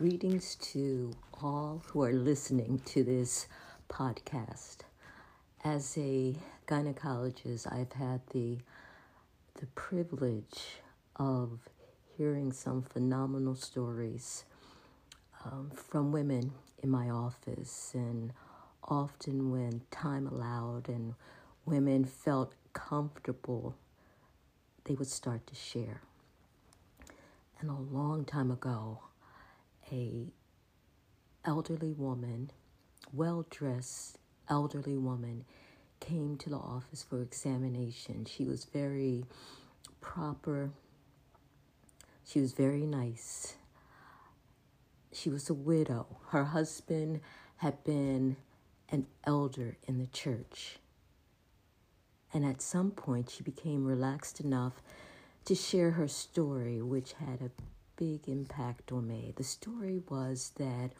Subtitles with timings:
[0.00, 3.48] Greetings to all who are listening to this
[3.90, 4.78] podcast.
[5.62, 6.34] As a
[6.66, 8.56] gynecologist, I've had the
[9.60, 10.78] the privilege
[11.16, 11.68] of
[12.16, 14.46] hearing some phenomenal stories
[15.44, 18.32] um, from women in my office, and
[18.84, 21.12] often when time allowed and
[21.66, 23.74] women felt comfortable,
[24.84, 26.00] they would start to share.
[27.60, 29.00] And a long time ago,
[29.90, 30.32] a
[31.44, 32.50] elderly woman,
[33.12, 34.18] well-dressed
[34.48, 35.44] elderly woman
[36.00, 38.24] came to the office for examination.
[38.24, 39.24] She was very
[40.00, 40.70] proper.
[42.24, 43.56] She was very nice.
[45.12, 46.18] She was a widow.
[46.28, 47.20] Her husband
[47.56, 48.36] had been
[48.88, 50.78] an elder in the church.
[52.32, 54.82] And at some point, she became relaxed enough
[55.44, 57.50] to share her story, which had a
[58.00, 59.34] big impact on me.
[59.36, 60.92] The story was that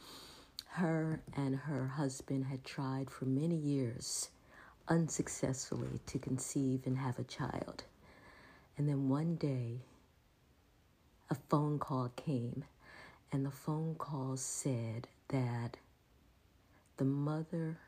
[0.72, 4.28] her and her husband had tried for many years
[4.86, 7.84] unsuccessfully to conceive and have a child.
[8.76, 9.80] And then one day,
[11.30, 12.64] a phone call came,
[13.32, 15.78] and the phone call said that
[16.98, 17.78] the mother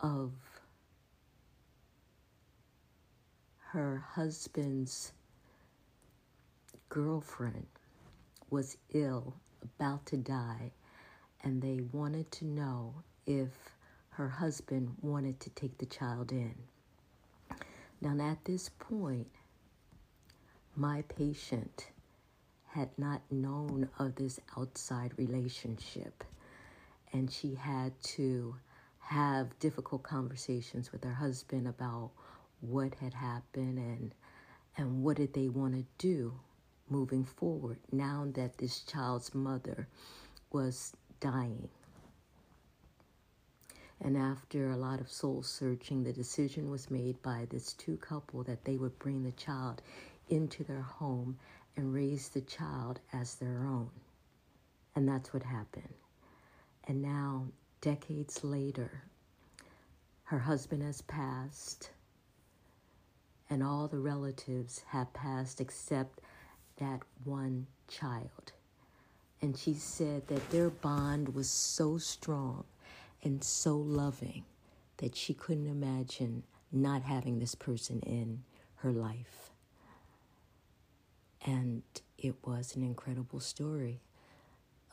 [0.00, 0.32] of
[3.70, 5.12] her husband's
[6.90, 7.66] girlfriend
[8.50, 10.72] was ill, about to die,
[11.42, 12.94] and they wanted to know
[13.26, 13.50] if
[14.10, 16.54] her husband wanted to take the child in.
[18.00, 19.28] Now, at this point,
[20.74, 21.88] my patient
[22.68, 26.24] had not known of this outside relationship,
[27.12, 28.56] and she had to
[29.00, 32.10] have difficult conversations with her husband about
[32.60, 34.14] what had happened and
[34.76, 36.34] and what did they want to do
[36.88, 39.88] moving forward now that this child's mother
[40.50, 41.68] was dying.
[44.00, 48.42] And after a lot of soul searching, the decision was made by this two couple
[48.44, 49.80] that they would bring the child
[50.28, 51.38] into their home
[51.76, 53.90] and raise the child as their own.
[54.94, 55.94] And that's what happened.
[56.84, 57.46] And now,
[57.80, 59.02] decades later,
[60.24, 61.90] her husband has passed,
[63.48, 66.20] and all the relatives have passed except
[66.76, 68.52] that one child.
[69.42, 72.64] And she said that their bond was so strong
[73.22, 74.44] and so loving
[74.98, 76.42] that she couldn't imagine
[76.72, 78.42] not having this person in
[78.76, 79.50] her life.
[81.44, 81.82] And
[82.18, 84.00] it was an incredible story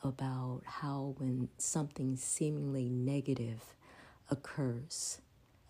[0.02, 3.74] about how, when something seemingly negative
[4.30, 5.20] occurs,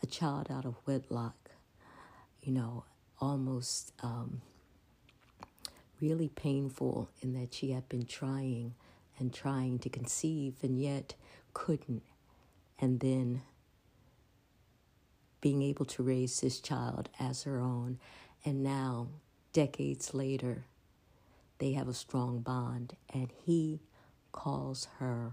[0.02, 1.50] a child out of wedlock,
[2.42, 2.84] you know,
[3.20, 4.42] almost um,
[6.04, 8.74] really painful in that she had been trying
[9.18, 11.14] and trying to conceive and yet
[11.54, 12.02] couldn't.
[12.78, 13.40] And then
[15.40, 17.98] being able to raise this child as her own.
[18.44, 19.08] And now,
[19.54, 20.66] decades later,
[21.58, 23.80] they have a strong bond, and he
[24.32, 25.32] calls her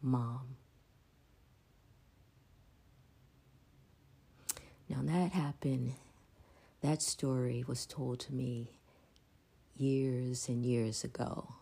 [0.00, 0.56] mom.
[4.88, 5.94] Now, that happened,
[6.80, 8.79] that story was told to me
[9.80, 11.54] years and years ago.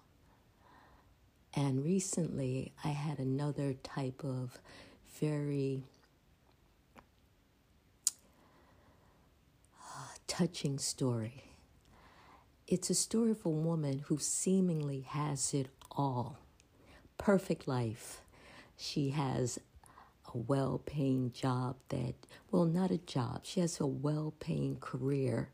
[1.55, 4.59] And recently, I had another type of
[5.21, 5.85] very
[9.81, 11.45] uh, touching story.
[12.67, 16.39] It's a story of a woman who seemingly has it all
[17.17, 18.21] perfect life.
[18.77, 19.59] She has
[20.33, 22.15] a well paying job that,
[22.51, 25.51] well, not a job, she has a well paying career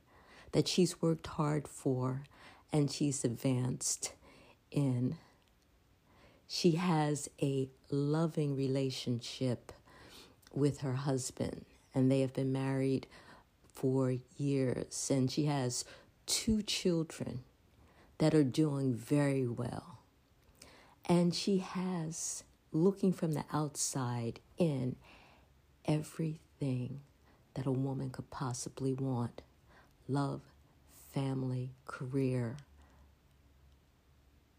[0.53, 2.24] that she's worked hard for
[2.74, 4.12] and she's advanced
[4.72, 5.16] in.
[6.48, 9.72] She has a loving relationship
[10.52, 13.06] with her husband, and they have been married
[13.72, 15.84] for years, and she has
[16.26, 17.44] two children
[18.18, 20.00] that are doing very well.
[21.06, 22.42] And she has,
[22.72, 24.97] looking from the outside in,
[25.84, 27.03] everything
[27.54, 29.42] that a woman could possibly want
[30.09, 30.41] love,
[31.15, 32.57] family, career.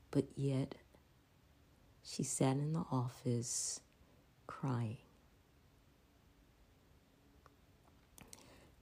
[0.10, 0.76] But yet,
[2.02, 3.82] she sat in the office
[4.48, 4.98] crying.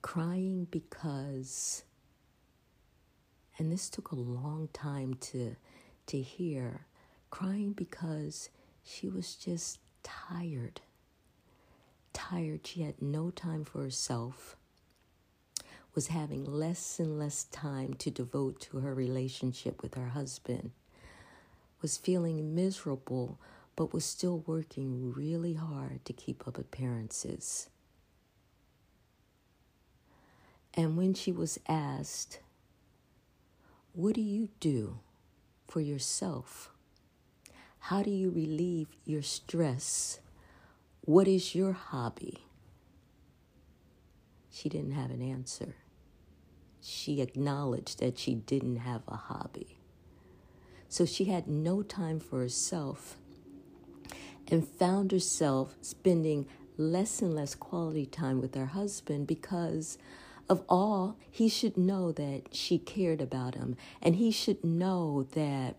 [0.03, 1.83] Crying because,
[3.57, 5.55] and this took a long time to,
[6.07, 6.85] to hear,
[7.31, 8.49] crying because
[8.83, 10.81] she was just tired.
[12.11, 12.67] Tired.
[12.67, 14.57] She had no time for herself
[15.95, 20.71] was having less and less time to devote to her relationship with her husband,
[21.81, 23.39] was feeling miserable
[23.75, 27.69] but was still working really hard to keep up appearances.
[30.73, 32.39] And when she was asked,
[33.93, 34.99] What do you do
[35.67, 36.71] for yourself?
[37.79, 40.19] How do you relieve your stress?
[41.01, 42.45] What is your hobby?
[44.49, 45.75] She didn't have an answer.
[46.83, 49.77] She acknowledged that she didn't have a hobby.
[50.89, 53.15] So she had no time for herself
[54.51, 56.45] and found herself spending
[56.77, 59.97] less and less quality time with her husband because
[60.49, 65.77] of all he should know that she cared about him and he should know that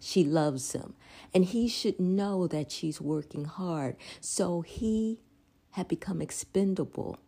[0.00, 0.94] she loves him
[1.32, 5.20] and he should know that she's working hard so he
[5.70, 7.18] had become expendable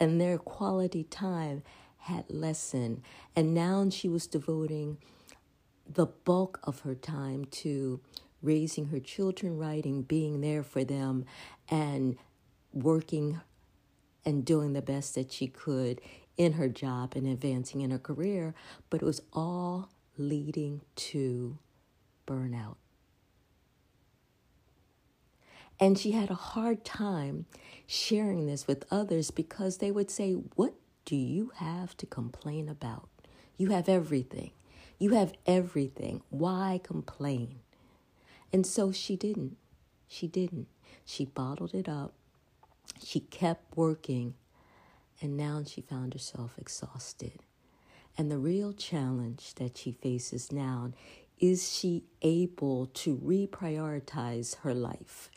[0.00, 1.62] and their quality time
[1.98, 3.02] had lessened
[3.36, 4.98] and now she was devoting
[5.86, 8.00] the bulk of her time to
[8.42, 11.24] raising her children writing, being there for them
[11.68, 12.16] and
[12.72, 13.40] working
[14.24, 16.00] and doing the best that she could
[16.36, 18.54] in her job and advancing in her career,
[18.88, 21.58] but it was all leading to
[22.26, 22.79] burnout.
[25.80, 27.46] And she had a hard time
[27.86, 30.74] sharing this with others because they would say, What
[31.06, 33.08] do you have to complain about?
[33.58, 34.52] You have everything.
[34.98, 36.22] You have everything.
[36.30, 37.60] Why complain?
[38.52, 39.56] And so she didn't.
[40.08, 40.68] She didn't.
[41.06, 42.14] She bottled it up.
[43.04, 44.34] She kept working.
[45.22, 47.40] And now she found herself exhausted.
[48.18, 50.92] And the real challenge that she faces now
[51.40, 55.30] is she able to reprioritize her life,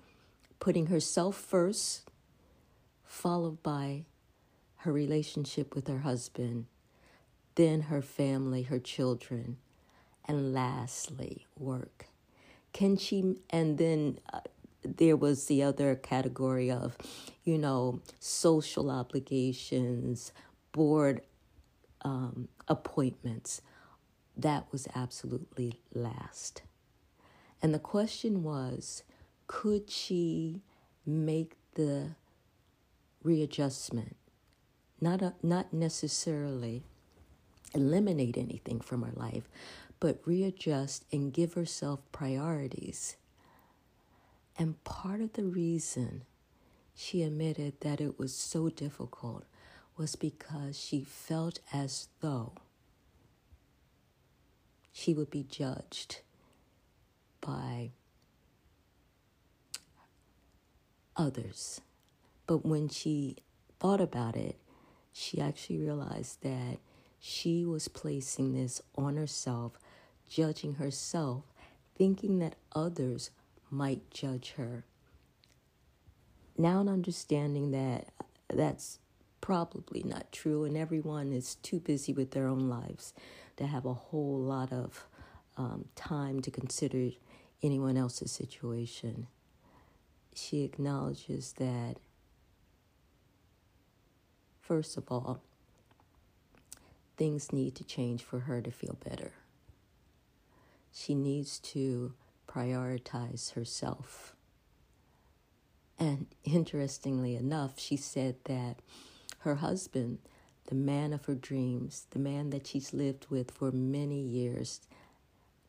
[0.63, 2.09] putting herself first,
[3.03, 4.05] followed by
[4.77, 6.65] her relationship with her husband,
[7.55, 9.57] then her family, her children,
[10.25, 12.05] and lastly, work.
[12.71, 14.39] Can she, and then uh,
[14.85, 16.95] there was the other category of,
[17.43, 20.31] you know, social obligations,
[20.71, 21.23] board
[22.03, 23.61] um, appointments.
[24.37, 26.61] That was absolutely last.
[27.61, 29.03] And the question was
[29.53, 30.63] could she
[31.05, 32.15] make the
[33.21, 34.15] readjustment?
[34.99, 36.81] Not, a, not necessarily
[37.75, 39.47] eliminate anything from her life,
[39.99, 43.15] but readjust and give herself priorities.
[44.57, 46.23] And part of the reason
[46.95, 49.45] she admitted that it was so difficult
[49.95, 52.53] was because she felt as though
[54.91, 56.21] she would be judged
[57.39, 57.91] by
[61.15, 61.81] others.
[62.47, 63.37] But when she
[63.79, 64.57] thought about it,
[65.11, 66.79] she actually realized that
[67.19, 69.77] she was placing this on herself
[70.33, 71.43] judging herself,
[71.95, 73.29] thinking that others
[73.69, 74.83] might judge her.
[76.57, 78.09] Now, an understanding that
[78.47, 78.99] that's
[79.41, 83.13] probably not true, and everyone is too busy with their own lives
[83.57, 85.05] to have a whole lot of
[85.57, 87.09] um, time to consider
[87.61, 89.27] anyone else's situation.
[90.35, 91.97] She acknowledges that,
[94.61, 95.41] first of all,
[97.17, 99.33] things need to change for her to feel better
[100.93, 102.13] she needs to
[102.47, 104.35] prioritize herself.
[105.99, 108.77] And interestingly enough, she said that
[109.39, 110.19] her husband,
[110.67, 114.81] the man of her dreams, the man that she's lived with for many years,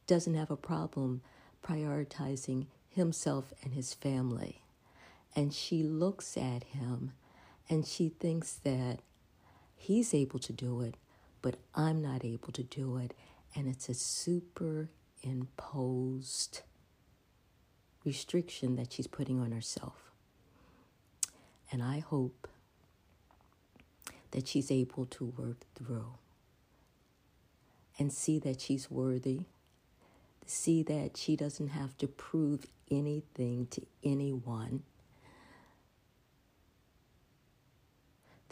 [0.06, 1.22] doesn't have a problem
[1.64, 4.60] prioritizing himself and his family.
[5.36, 7.12] And she looks at him
[7.68, 9.00] and she thinks that
[9.74, 10.96] he's able to do it,
[11.42, 13.14] but I'm not able to do it.
[13.56, 16.62] And it's a superimposed
[18.04, 20.10] restriction that she's putting on herself.
[21.72, 22.46] And I hope
[24.30, 26.18] that she's able to work through
[27.98, 29.46] and see that she's worthy,
[30.46, 34.82] see that she doesn't have to prove anything to anyone,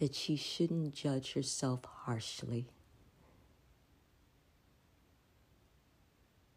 [0.02, 2.66] that she shouldn't judge herself harshly.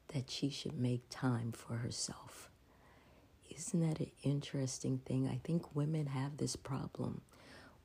[0.08, 2.50] that she should make time for herself.
[3.54, 5.28] Isn't that an interesting thing?
[5.28, 7.20] I think women have this problem.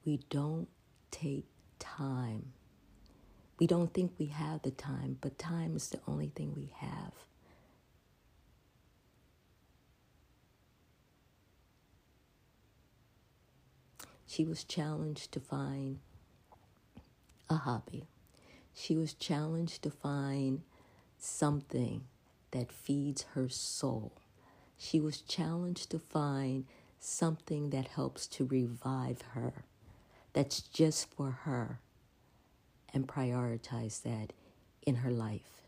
[0.04, 0.68] We don't
[1.10, 1.46] take
[1.80, 2.52] time.
[3.58, 7.12] We don't think we have the time, but time is the only thing we have.
[14.30, 15.98] She was challenged to find
[17.48, 18.06] a hobby.
[18.72, 20.62] She was challenged to find
[21.18, 22.04] something
[22.52, 24.12] that feeds her soul.
[24.78, 26.66] She was challenged to find
[27.00, 29.64] something that helps to revive her,
[30.32, 31.80] that's just for her,
[32.94, 34.32] and prioritize that
[34.86, 35.66] in her life.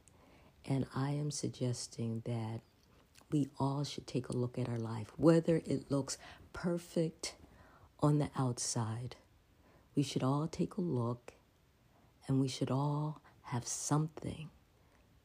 [0.64, 2.60] And I am suggesting that
[3.28, 6.16] we all should take a look at our life, whether it looks
[6.52, 7.34] perfect
[8.02, 9.16] on the outside.
[9.94, 11.34] We should all take a look
[12.26, 14.50] and we should all have something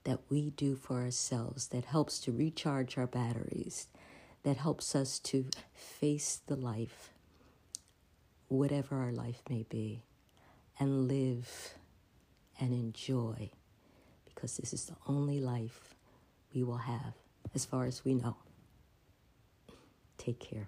[0.03, 3.87] that we do for ourselves that helps to recharge our batteries,
[4.43, 7.11] that helps us to face the life,
[8.47, 10.01] whatever our life may be,
[10.79, 11.73] and live
[12.59, 13.49] and enjoy
[14.25, 15.95] because this is the only life
[16.53, 17.13] we will have
[17.55, 18.37] as far as we know.
[20.17, 20.67] Take care.